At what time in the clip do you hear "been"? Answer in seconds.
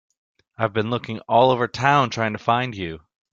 0.73-0.89